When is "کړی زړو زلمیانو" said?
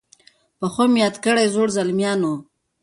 1.25-2.33